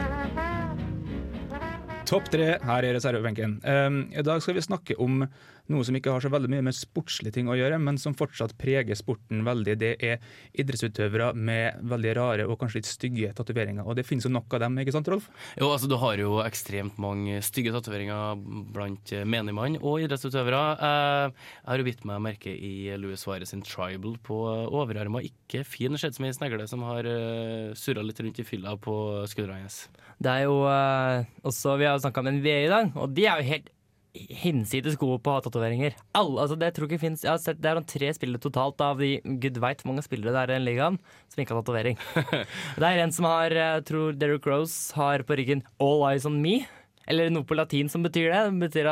[2.05, 3.61] Topp tre her i reservebenken.
[3.65, 5.27] Um, I dag skal vi snakke om
[5.71, 8.55] noe som ikke har så veldig mye med sportslige ting å gjøre, men som fortsatt
[8.59, 9.75] preger sporten veldig.
[9.81, 10.17] Det er
[10.59, 13.85] idrettsutøvere med veldig rare og kanskje litt stygge tatoveringer.
[13.85, 15.29] Og det finnes jo nok av dem, ikke sant, Rolf?
[15.59, 18.39] Jo, altså Du har jo ekstremt mange stygge tatoveringer
[18.73, 20.61] blant menigmann og idrettsutøvere.
[20.79, 24.37] Eh, Jeg har jo bitt meg merke i Louis Suárez sin tribal på
[24.71, 25.25] overarmer.
[25.27, 28.93] Ikke fin, sett som ei snegle som har uh, surra litt rundt i fylla på
[29.29, 29.83] skuldrene hans.
[30.21, 33.25] Det er jo eh, også Vi har jo snakka med NBA i dag, og de
[33.27, 33.69] er jo helt
[34.13, 35.95] hinsides gode på tatoveringer.
[36.17, 38.83] Altså det tror jeg ikke finnes Jeg har sett Det er noen tre spillere totalt
[38.83, 40.99] av de gud veit mange spillere det er i den ligaen
[41.31, 41.99] som ikke har tatovering.
[42.81, 46.41] det er en som har Jeg tror Derrick Rose har på ryggen 'All eyes on
[46.43, 46.67] me'.
[47.07, 48.41] Eller noe på latin som betyr det.
[48.51, 48.89] det betyr,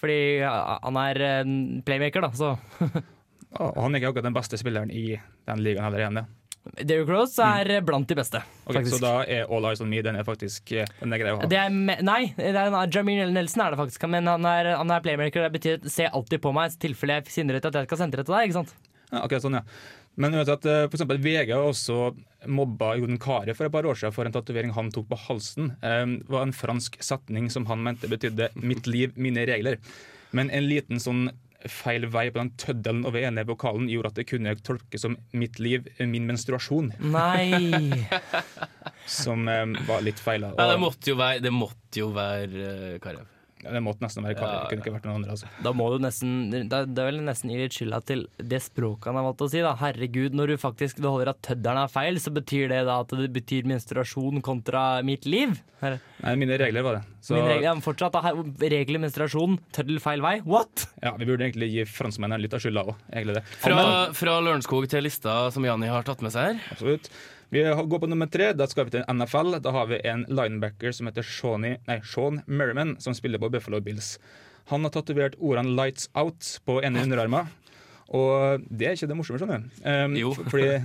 [0.00, 1.44] fordi han er
[1.84, 2.56] playmaker, da, så
[3.58, 6.22] han er ikke akkurat den beste spilleren i den ligaen heller igjen.
[6.22, 6.39] Ja.
[6.76, 10.18] Derrick Rose er blant de beste, Ok, så da er All Eyes On Me den
[10.20, 11.48] er faktisk eh, den er grei å ha.
[11.48, 11.70] Det er
[12.04, 15.46] nei, det er en, Jamin Nelson er det faktisk, men han er, han er playmaker.
[15.48, 18.20] Det betyr se alltid på meg i tilfelle jeg finner ut at jeg skal sende
[18.20, 18.50] det til deg.
[18.50, 18.76] ikke sant?
[19.10, 19.64] Ja, okay, sånn, ja.
[20.20, 21.98] Men uansett, eh, for eksempel VG har også
[22.50, 25.72] mobba Jon Carew for et par år siden for en tatovering han tok på halsen.
[25.80, 29.78] Eh, Det var en fransk setning som han mente betydde 'mitt liv, mine regler'.
[30.32, 31.30] Men en liten sånn
[31.68, 35.58] feil vei på den tøddelen over ene vokalen gjorde at det kunne tolkes som 'mitt
[35.60, 36.94] liv, min menstruasjon'.
[37.00, 38.06] Nei
[39.10, 40.46] Som um, var litt feil.
[40.46, 43.26] Ja, det måtte jo være, det måtte jo være uh, Karev.
[43.62, 44.50] Ja, det måtte nesten være Kari.
[44.54, 45.34] Ja, Det kunne ikke vært noen andre.
[45.36, 45.48] altså.
[45.62, 46.62] Da må du nesten det,
[46.94, 49.60] det vil jeg nesten gi litt skylda til det språket han har valgt å si.
[49.64, 53.12] da Herregud, når du faktisk holder at tødderen er feil, så betyr det da at
[53.16, 55.58] det betyr menstruasjon kontra mitt liv?
[55.80, 55.98] Her.
[56.22, 57.02] Nei, mine regler var det.
[57.24, 58.40] Så, Mine regler, ja, men fortsatt da, her-
[58.72, 60.34] regler menstruasjon, tøddel feil vei.
[60.44, 60.86] What?!
[61.02, 63.42] ja, vi burde egentlig gi franskmennene litt av skylda òg.
[63.60, 63.84] Fra,
[64.16, 66.60] fra Lørenskog til lista som Janni har tatt med seg her.
[66.76, 67.08] Absolutt.
[67.50, 68.52] Vi går på nummer tre.
[68.54, 69.56] Da skal vi til NFL.
[69.62, 73.80] Da har vi en linebacker som heter Shawnee, nei, Sean Merriman, som spiller på Buffalo
[73.82, 74.18] Bills.
[74.70, 77.50] Han har tatovert ordene 'lights out' på ene underarmen.
[78.10, 79.82] Og det er ikke det morsomme, skjønner du.
[79.82, 80.78] Um, Fordi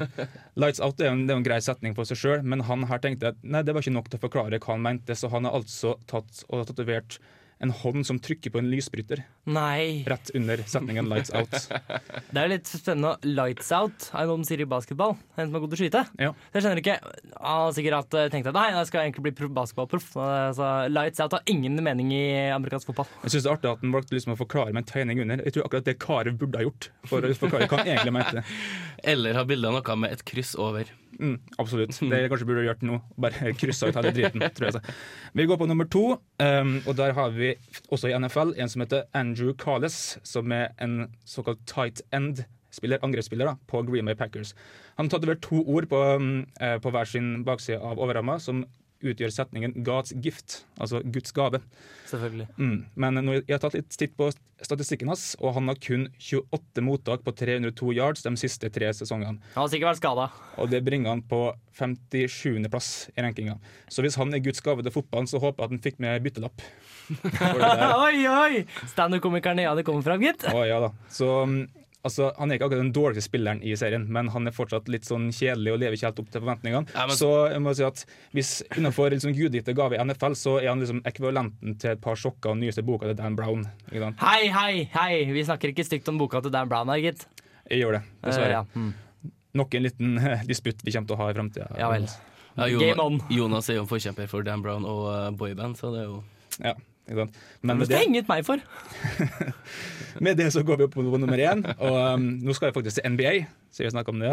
[0.58, 3.02] 'lights out' er en, det er en grei setning på seg sjøl, men han her
[3.02, 5.46] tenkte at nei, det var ikke nok til å forklare hva han mente, så han
[5.46, 7.20] har altså tatt og tatovert
[7.64, 9.22] en hånd som trykker på en lysbryter.
[9.48, 10.04] Nei.
[10.10, 11.68] Rett under setningen 'lights out'.
[12.34, 13.16] Det er litt spennende.
[13.24, 15.16] Lights out er noe de sier i basketball.
[15.38, 16.04] En som er god til å skyte.
[16.20, 16.34] Ja.
[16.50, 19.50] Så jeg skjønner ikke Han har sikkert eh, tenkt at nei, jeg skal egentlig bli
[19.56, 20.10] basketballproff.
[20.26, 23.10] Altså, lights out har ingen mening i amerikansk fotball.
[23.24, 25.46] Jeg synes det er artig at han valgte liksom å forklare med en tegning under.
[25.46, 26.90] Jeg tror akkurat det Karev burde ha gjort.
[27.08, 28.46] For å forklare hva han egentlig mente.
[29.16, 30.92] Eller har bildet noe med et kryss over.
[31.20, 31.96] Mm, absolutt.
[32.00, 33.00] Det jeg kanskje burde gjort nå.
[33.22, 34.44] Bare kryssa ut hele driten.
[34.56, 34.78] tror jeg.
[34.78, 34.96] så.
[35.34, 36.06] Vi går på nummer to,
[36.44, 37.54] um, og der har vi
[37.90, 43.52] også i NFL en som heter Andrew Carles, som er en såkalt tight end-spiller, angrepsspiller
[43.52, 44.56] da, på Green Bay Packers.
[44.98, 48.66] Han har tatovert to ord på, um, på hver sin bakside av overramma, som
[49.04, 51.62] utgjør setningen 'God's gift', altså Guds gave.
[52.06, 52.48] Selvfølgelig.
[52.58, 52.86] Mm.
[52.96, 54.30] Men jeg har tatt litt titt på
[54.64, 59.40] statistikken hans, og han har kun 28 mottak på 302 yards de siste tre sesongene.
[59.56, 60.28] Han har sikkert vært skada.
[60.62, 61.42] Og det bringer han på
[61.78, 63.58] 57.-plass i rankinga.
[63.92, 66.24] Så hvis han er Guds gave til fotballen, så håper jeg at han fikk med
[66.26, 66.68] byttelapp.
[68.06, 68.64] Oi, oi!
[68.90, 70.48] Standup-komikeren ja, det kommer fram, gitt.
[70.50, 70.94] Å, ja da.
[71.14, 74.54] Så mm, altså, Han er ikke akkurat den dårligste spilleren i serien, men han er
[74.56, 76.94] fortsatt litt sånn kjedelig og lever ikke helt opp til forventningene.
[76.94, 80.60] Ja, men- Så jeg må si at hvis innenfor liksom, gudgitte gave i NFL, så
[80.62, 83.66] er han liksom ekvivalenten til et par sjokker og den nyeste boka til Dan Brown.
[83.92, 84.20] Ikke sant?
[84.20, 85.26] Hei, hei, hei!
[85.34, 87.26] Vi snakker ikke stygt om boka til Dan Brown her, gitt.
[87.70, 88.48] Jeg gjør det, dessverre.
[88.48, 88.64] Uh, ja.
[88.76, 88.94] Mm.
[89.56, 91.70] Nok en liten eh, disputt vi kommer til å ha i framtida.
[91.80, 92.06] Ja vel.
[92.58, 93.20] Ja, Game on.
[93.32, 96.24] Jonas, er jo en forkjemper for Dan Brown og uh, boyband, så det er jo
[96.64, 96.74] Ja?
[97.06, 98.62] Men med det ut meg for.
[100.26, 101.62] med det så går vi opp på nummer én.
[101.78, 103.34] Og um, nå skal vi faktisk til NBA.
[103.70, 104.32] Så vi om det,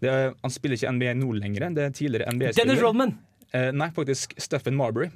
[0.00, 1.68] det er, Han spiller ikke NBA nå lenger.
[1.76, 2.70] Det er tidligere NBA-spiller.
[2.70, 3.16] Dennis Rodman!
[3.56, 5.08] Eh, nei, faktisk Stephen Marbury.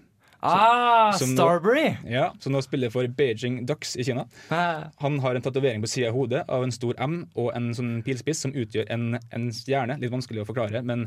[0.42, 1.96] Ah, som nå- Starbury!
[2.10, 4.24] Ja, Som nå spiller for Beijing Ducks i Kina.
[4.50, 7.70] Ah, Han har en tatovering på sida av hodet av en stor M og en
[7.74, 9.98] sånn pilspiss som utgjør en, en stjerne.
[10.02, 11.06] Litt vanskelig å forklare, men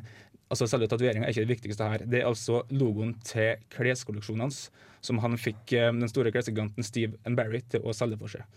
[0.49, 2.05] altså, selve tatoveringa er ikke det viktigste her.
[2.07, 4.69] Det er altså logoen til kleskolleksjonen hans,
[5.03, 8.47] som han fikk eh, den store klesgiganten Steve and Barry til å selge for seg.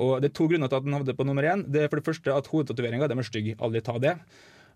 [0.00, 1.68] Og Det er to grunner til at han havnet på nummer én.
[1.70, 3.52] Det er for det første at Hodetatoveringa er stygg.
[3.60, 4.16] Aldri ta det.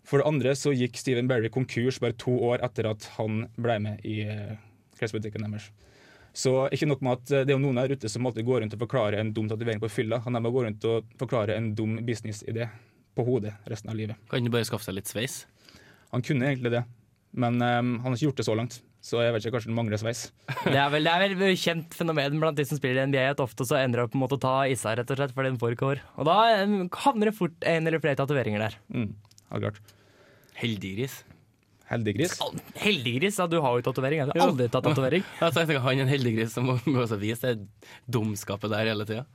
[0.07, 3.79] For det andre så gikk Steven Barry konkurs bare to år etter at han ble
[3.83, 4.55] med i eh,
[4.99, 5.69] klesbutikken deres.
[6.35, 8.63] Så ikke nok med at eh, det er jo noen der ute som alltid går
[8.63, 10.21] rundt og forklarer en dum tatovering på fylla.
[10.25, 12.69] Han er med å gå rundt og forklare en dum businessidé
[13.17, 14.19] på hodet resten av livet.
[14.29, 15.41] Kan du bare skaffe seg litt sveis?
[16.13, 16.83] Han kunne egentlig det,
[17.37, 18.79] men um, han har ikke gjort det så langt.
[18.99, 20.25] Så jeg vet ikke, kanskje den mangler sveis.
[20.65, 23.43] Det er vel det er vel kjent fenomen blant de som spiller i NBA, at
[23.43, 25.59] ofte så ender det opp med å ta ta seg rett og slett, fordi den
[25.61, 26.01] får ikke hår.
[26.19, 26.73] Og da eh,
[27.05, 28.75] havner det fort en eller flere tatoveringer der.
[28.91, 29.13] Mm,
[29.45, 29.79] ja, klart.
[30.59, 31.21] Heldiggris.
[31.89, 32.35] Heldiggris?
[32.77, 33.39] Heldiggris?
[33.41, 34.21] Ja, du har jo tatovering.
[34.21, 35.25] Jeg har aldri tatt tatovering.
[35.41, 39.07] Jeg tenker Han er en heldiggris som må gå og vise det dumskapet der hele
[39.09, 39.25] tida.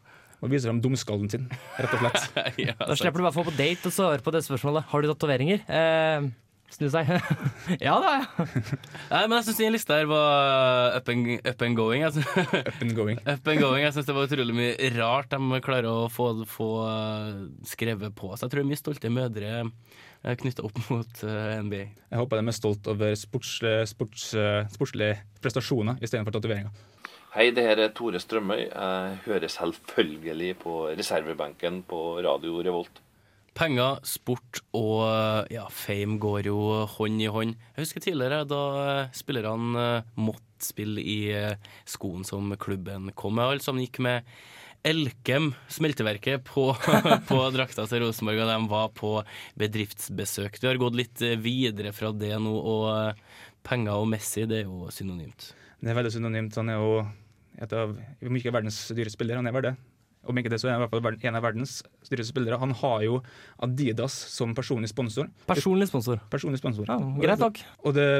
[0.45, 2.38] Og viser dem dumskallen sin, rett og slett.
[2.69, 4.87] ja, Da slipper du bare å få på date og svare på det spørsmålet.
[4.90, 5.64] Har du tatoveringer?
[5.67, 6.27] Eh,
[6.75, 7.11] snu seg.
[7.87, 8.12] ja da.
[8.37, 12.07] Nei, men jeg syns den lista her var up and, up and going.
[12.07, 12.23] Altså.
[12.61, 13.19] up and going.
[13.25, 13.83] Up and going.
[13.87, 18.35] Jeg syns det var utrolig mye rart de klarer å få, få eh, skrevet på
[18.35, 18.47] seg.
[18.47, 19.55] Jeg tror det mye stolte mødre
[20.41, 21.85] knytta opp mot eh, NBA.
[22.11, 23.59] Jeg håper de er stolt over sports,
[23.91, 24.27] sports,
[24.75, 26.73] sportslige prestasjoner istedenfor tatoveringer.
[27.35, 28.69] Hei, det her er Tore Strømøy.
[28.69, 33.01] Jeg hører selvfølgelig på reservebenken på Radio Revolt.
[33.55, 36.59] Penger, sport og ja, fame går jo
[36.95, 37.55] hånd i hånd.
[37.75, 38.63] Jeg husker tidligere da
[39.15, 41.19] spillerne måtte spille i
[41.91, 43.51] skoen som klubben kom med.
[43.51, 44.31] Alle sammen gikk med
[44.85, 46.66] Elkem, smelteverket, på,
[47.31, 49.12] på drakta til Rosenborg, og de var på
[49.61, 50.61] bedriftsbesøk.
[50.61, 54.90] Du har gått litt videre fra det nå, og penger og Messi, det er jo
[54.92, 55.55] synonymt.
[55.81, 56.61] Det er veldig synonymt.
[56.61, 56.92] Han er jo
[57.64, 57.97] et av,
[58.29, 59.75] mye av verdens dyre spillere, han er vel det.
[60.27, 61.77] Om ikke det, så er han i hvert fall en av verdens
[62.09, 62.59] dyreste spillere.
[62.63, 63.19] Han har jo
[63.65, 65.29] Adidas som personlig sponsor.
[65.49, 66.21] Personlig sponsor.
[66.33, 66.89] Personlig sponsor.
[66.89, 67.61] Ja, greit nok.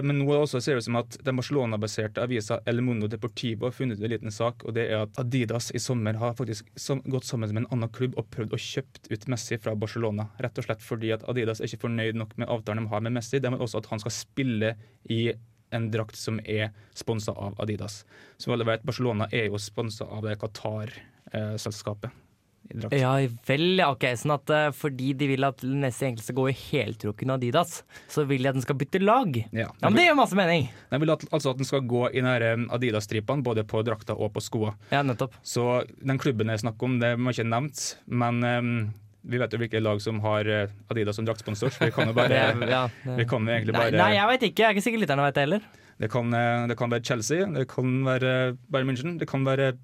[0.05, 3.77] Men nå også ser det ut som at den Barcelona-baserte avisa El Mundo Deportivo har
[3.77, 7.03] funnet ut en liten sak, og det er at Adidas i sommer har faktisk som,
[7.09, 10.29] gått sammen med en annen klubb og prøvd å kjøpt ut Messi fra Barcelona.
[10.43, 13.17] Rett og slett fordi at Adidas er ikke fornøyd nok med avtalen de har med
[13.19, 13.40] Messi.
[13.40, 14.75] De vil også at han skal spille
[15.11, 15.27] i
[15.75, 18.05] en drakt som er sponsa av Adidas.
[18.38, 20.37] Som alle vet, Barcelona er jo sponsa av det
[21.35, 22.11] Qatar-selskapet.
[22.90, 23.12] Ja
[23.44, 24.07] vel, ok.
[24.16, 28.25] Sånn at uh, fordi de vil at Nessie egentlig skal gå i heltrukken Adidas, så
[28.29, 29.37] vil de at den skal bytte lag?
[29.53, 30.70] Ja, ja men Det gjør masse mening.
[30.90, 34.42] De vil at, altså at den skal gå i Adidas-stripene, både på drakta og på
[34.44, 34.75] skoa.
[34.94, 35.37] Ja, nettopp.
[35.44, 38.75] Så den klubben jeg snakker om, det må ikke nevnt, men um,
[39.29, 40.49] vi vet jo hvilke lag som har
[40.88, 44.14] Adidas som draktsponsor, så vi kan jo bare ja, vi kan jo egentlig bare nei,
[44.16, 44.64] jeg vet ikke.
[44.64, 45.73] Jeg er ikke sikker lytterne vet det heller.
[46.01, 46.33] Det kan,
[46.66, 49.77] det kan være Chelsea, det kan være Bayern München, det kan være,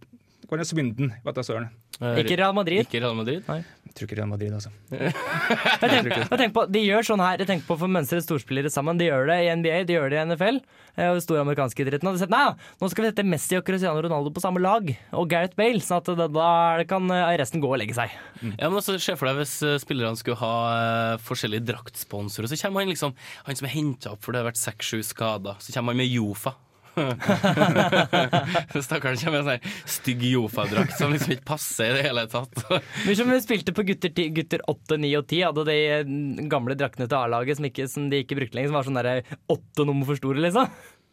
[0.48, 1.12] det er Swindon.
[1.24, 1.70] Vet jeg søren.
[2.00, 2.86] Ikke Real Madrid?
[2.86, 3.44] Ikke Real Madrid?
[3.44, 3.60] Nei.
[3.90, 4.70] Jeg tror ikke Real Madrid, altså.
[4.94, 8.70] jeg tenker, jeg tenker på, de gjør sånn her, jeg tenker på for mønstre storspillere
[8.72, 9.00] sammen.
[9.00, 10.60] De gjør det i NBA, de gjør det i NFL.
[11.00, 12.44] Og den store amerikanske idretten hadde sett nei,
[12.80, 14.88] nå skal vi sette Messi og Cristiano Ronaldo på samme lag.
[15.18, 18.14] Og Gareth Bale, sånn at da, da kan resten gå og legge seg.
[18.40, 18.54] Mm.
[18.54, 22.50] Ja, men også Se for deg hvis spillerne skulle ha uh, forskjellige draktsponsorer.
[22.50, 23.14] Så kommer han liksom,
[23.46, 25.60] han som er henta opp for det har vært seks-sju skader.
[25.60, 26.54] Så kommer han med Jofa.
[28.86, 32.64] Stakkaren kommer med en sånn stygg Jofa-drakt som liksom ikke passer i det hele tatt.
[33.06, 37.08] Men som vi spilte på gutter, gutter 8, 9 og 10, hadde de gamle draktene
[37.10, 40.20] til A-laget som, som de ikke brukte lenger, som var sånn derre åtte nummer for
[40.20, 40.68] store, liksom.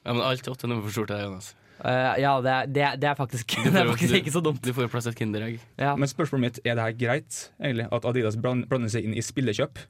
[0.08, 1.54] Ja, men alt åtte nummer for stort er Jonas.
[1.78, 4.42] Uh, ja, det er, det, er, det er faktisk, det er faktisk du, ikke så
[4.42, 4.64] dumt.
[4.64, 5.60] Du får jo plass et Kinderegg.
[5.78, 5.94] Ja.
[6.00, 9.84] Men spørsmålet mitt er det her greit, egentlig, at Adidas blander seg inn i spillekjøp?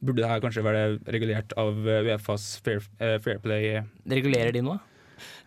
[0.00, 3.82] Burde det her kanskje være regulert av Uefas Fair, uh, fair Play?
[4.08, 4.78] Regulerer de noe?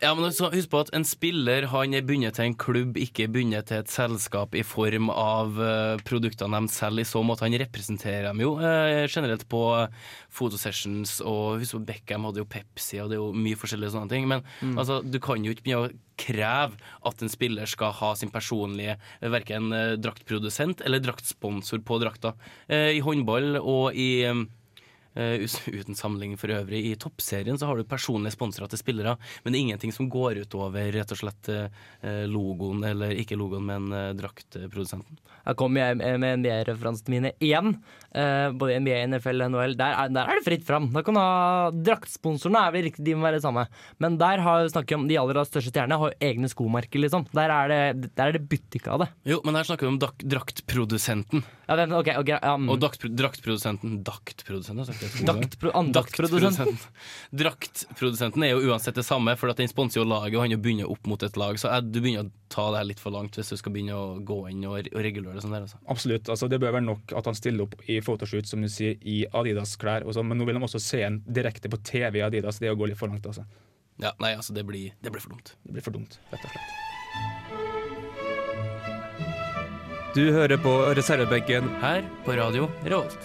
[0.01, 3.69] Ja, men Husk på at en spiller han er bundet til en klubb, ikke bundet
[3.69, 7.03] til et selskap i form av uh, produktene de selger.
[7.03, 9.63] I så måte Han representerer dem jo uh, generelt på
[10.33, 14.11] fotosessions, og husk på Beckham hadde jo Pepsi, og det er jo mye forskjellige sånne
[14.13, 14.27] ting.
[14.29, 14.75] Men mm.
[14.77, 16.77] altså, du kan jo ikke begynne å kreve
[17.09, 18.99] at en spiller skal ha sin personlige
[19.33, 22.35] verken draktprodusent eller draktsponsor på drakta.
[22.69, 24.11] I håndball og i
[25.79, 26.83] uten samling for øvrig.
[26.91, 30.43] I toppserien så har du personlige sponsorer til spillere, men det er ingenting som går
[30.43, 35.19] utover rett og slett uh, logoen, eller ikke logoen, men draktprodusenten.
[35.43, 37.73] Her kommer jeg med NBA-referansene mine igjen.
[38.55, 39.73] både NBA, NFL, NHL.
[39.75, 40.87] Der er, der er det fritt fram.
[40.93, 43.65] Da kan du ha Draktsponsorene er vel riktig, de må være det samme.
[43.99, 47.25] Men der har snakker om de aller største stjernene har egne skomerker, liksom.
[47.35, 49.09] Der er det, der er det butikk av det.
[49.33, 51.43] Jo, men her snakker vi om draktprodusenten.
[51.67, 52.69] Ja, den, okay, okay, um.
[52.73, 54.95] Og draktprodusenten Daktprodusenten, altså.
[55.27, 56.77] Daktpro Daktprodusenten.
[57.31, 60.59] Draktprodusenten er jo uansett det samme, for at den sponser jo laget, og han jo
[60.61, 61.59] begynner opp mot et lag.
[61.59, 64.19] Så du begynner å ta det her litt for langt hvis du skal begynne å
[64.23, 65.65] gå inn og, og regulere det sånn der.
[65.67, 65.81] Altså.
[65.89, 66.29] Absolutt.
[66.29, 69.23] Altså, det bør være nok at han stiller opp i photoshoot som du sier, i
[69.31, 70.07] Adidas-klær.
[70.21, 72.61] Men nå vil de også se en direkte på TV i Adidas.
[72.61, 73.45] Det er å gå litt for langt, altså.
[74.01, 75.55] Ja, nei, altså, det blir, det blir for dumt.
[75.63, 76.69] Det blir for dumt, rett og slett.
[80.13, 83.17] Du hører på reservebenken her på radio Revolt.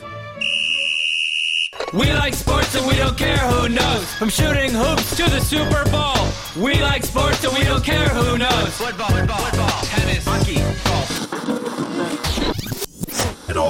[1.93, 4.05] We like sports and we don't care who knows.
[4.15, 6.29] From shooting hoops to the Super Bowl.
[6.63, 8.77] We like sports and we don't care who knows.
[8.77, 10.59] Football, football, football, tennis, hockey,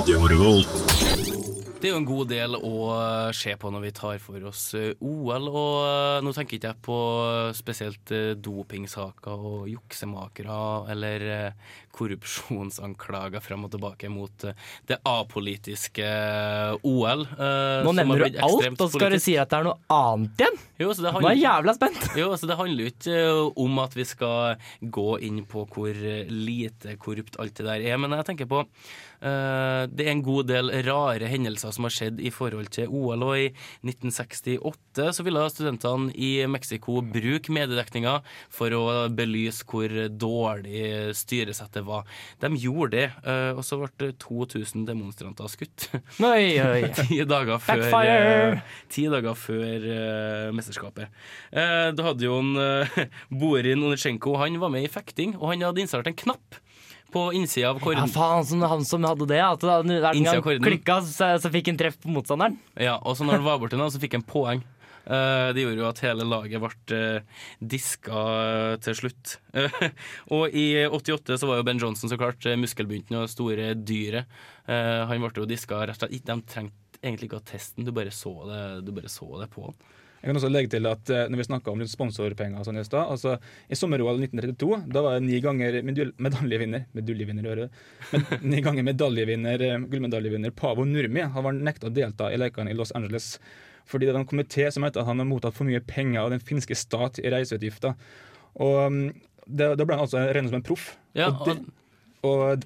[0.09, 0.88] Radio Revolt.
[1.79, 4.63] Det er jo en god del å eh, se på når vi tar for oss
[4.75, 6.97] eh, OL, og eh, nå tenker ikke jeg på
[7.55, 8.13] spesielt
[8.43, 10.59] dopingsaker og juksemakere
[10.91, 11.27] eller
[11.95, 14.49] korrupsjonsanklager frem og tilbake mot
[14.91, 16.09] det apolitiske
[16.83, 17.25] OL.
[17.87, 20.43] Nå nevner du alt, da og så skal du si at det er noe annet
[20.43, 20.63] igjen?
[20.83, 22.07] Jo, så det Nå er jeg jævla spent.
[22.19, 23.19] Jo, altså det handler jo ikke
[23.67, 28.19] om at vi skal gå inn på hvor lite korrupt alt det der er, men
[28.19, 28.67] jeg tenker på
[29.19, 33.25] det er en god del rare hendelser som har skjedd i forhold til OL.
[33.27, 33.47] Og i
[33.87, 38.19] 1968 så ville studentene i Mexico bruke mediedekninga
[38.55, 42.07] for å belyse hvor dårlig styresettet var.
[42.43, 45.89] De gjorde det, eh, og så ble 2000 demonstranter skutt.
[46.23, 46.91] Nei, oi.
[46.99, 48.53] Ti dager før, Backfire!
[48.59, 51.19] eh, ti dager før eh, mesterskapet.
[51.53, 53.05] Eh, da hadde jo en, uh,
[53.41, 56.63] Borin Onitsjenko han var med i fekting, og han hadde installert en knapp
[57.13, 58.05] på innsida av korden.
[58.05, 59.43] Ja, faen, som han som hadde det.
[59.45, 62.59] At da hver gang han klikka, så, så fikk han treff på motstanderen.
[62.77, 64.65] Ja, og så når han var borte nå, så fikk han poeng.
[65.09, 69.39] Uh, det gjorde jo at hele laget ble uh, diska uh, til slutt.
[70.37, 74.29] og i 88 så var jo Ben Johnson så klart muskelbunten og store dyret.
[74.69, 76.27] Eh, han ble jo diska rett og slett.
[76.29, 79.49] De trengte egentlig ikke å teste den, du bare så det, du bare så det
[79.55, 79.79] på han.
[80.19, 83.13] Jeg kan også legge til at eh, når vi snakka om sponsorpenger sånn i stad
[83.15, 83.37] altså,
[83.71, 87.79] I sommer-OL 1932 da var jeg ni ganger medaljevinner Medaljevinner, hører du?
[88.11, 91.23] Med, ni ganger medaljevinner, eh, gullmedaljevinner Pavo Nurmi.
[91.23, 93.37] Han var nekta å delta i lekene i Los Angeles
[93.89, 96.35] fordi det var en komité som mente at han har mottatt for mye penger av
[96.35, 97.95] den finske stat i reiseutgifter.
[98.61, 99.07] Og mm,
[99.49, 100.91] Da ble han altså regnet som en proff.
[101.17, 101.88] Ja, og, det, og,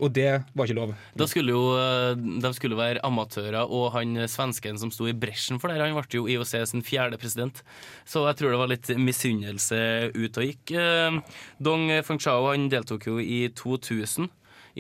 [0.03, 0.93] og det var ikke lov.
[1.19, 2.13] Da skulle jo eh,
[2.45, 6.05] de skulle være amatører, og han svensken som sto i bresjen for det, han ble
[6.19, 7.63] jo IOC sin fjerde president.
[8.09, 9.81] Så jeg tror det var litt misunnelse
[10.17, 10.75] ut og gikk.
[10.77, 11.19] Eh,
[11.63, 14.31] Dong Fengchao han deltok jo i 2000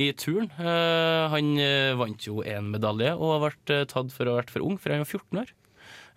[0.02, 0.46] i turn.
[0.56, 1.50] Eh, Han
[2.00, 5.04] vant jo én medalje og ble tatt for å ha vært for ung, for han
[5.04, 5.52] var 14 år.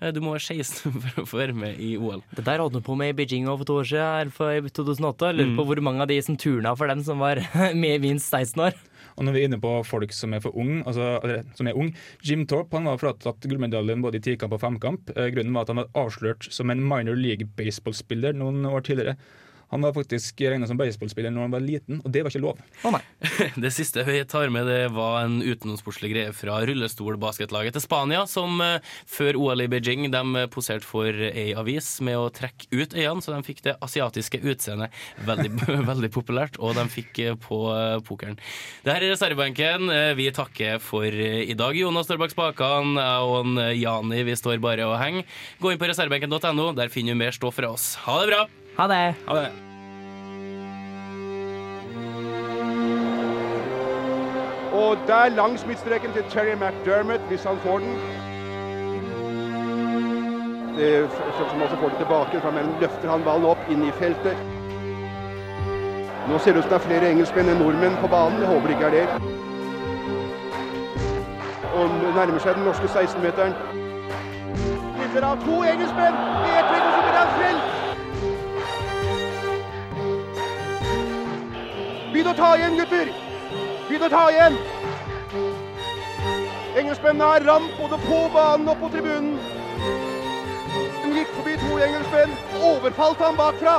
[0.02, 2.22] Eh, Du må være 16 for å få være med i OL.
[2.36, 4.62] Det der holdt han på med i Beijing for to år siden, eller for i
[4.70, 5.30] 2008.
[5.32, 5.56] Jeg lurer Mm.
[5.60, 7.40] på hvor mange av de som turna for dem som var
[7.76, 8.74] med minst 16 år.
[9.16, 11.06] Og når vi er inne på folk som er for ung, altså,
[11.56, 15.14] som er ung Jim Torp han var fratatt gullmedaljen både i tikamp og femkamp.
[15.16, 19.16] Eh, grunnen var at han var avslørt som en minor league baseballspiller noen år tidligere.
[19.74, 22.62] Han var faktisk regnet som baseballspiller når han var liten, og det var ikke lov.
[23.66, 28.62] Det siste vi tar med, det var en utenomsportslig greie fra rullestolbasketlaget til Spania, som
[28.64, 28.78] eh,
[29.10, 33.24] før OL i Beijing de eh, poserte for ei avis med å trekke ut øynene,
[33.24, 34.94] så de fikk det asiatiske utseendet
[35.28, 35.52] veldig,
[35.92, 37.62] veldig populært, og de fikk eh, på
[38.06, 38.38] pokeren.
[38.86, 39.90] Det her er reservebenken.
[40.18, 41.78] Vi takker for i dag.
[41.78, 45.26] Jonas står bak spakene, jeg og en, Jani vi står bare og henger.
[45.62, 47.94] Gå inn på reservebenken.no, der finner du mer stoff fra oss.
[48.06, 48.46] Ha det bra!
[48.78, 49.16] Ha det!
[49.28, 49.52] Ha det.
[54.74, 57.96] Og der langs midtstreken til Terry McDermott, hvis han får den.
[60.78, 61.10] Det,
[61.50, 64.36] som også får den tilbake, fra mellom løfter han ballen opp inn i feltet.
[66.28, 68.42] Nå ser det ut som det er flere engelskmenn enn nordmenn på banen.
[68.44, 69.08] Jeg håper det ikke er det.
[71.80, 73.56] Og nærmer seg den norske 16-meteren.
[75.00, 76.22] Vinner av to engelskmenn!
[76.44, 77.85] I ett trekk, som så blir han frelst!
[82.16, 83.10] Begynn å ta igjen, gutter!
[83.90, 84.54] Begynn å ta igjen!
[86.80, 89.34] Engelskmennene har ramp både på banen og på tribunen.
[91.02, 92.38] De gikk forbi to engelskmenn,
[92.70, 93.76] overfalt ham bakfra.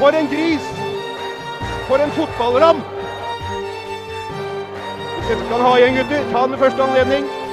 [0.00, 0.72] For en gris!
[1.84, 2.92] For en fotballramp!
[5.28, 6.30] Dette han ha igjen, gutter.
[6.32, 7.43] Ta den ved første anledning.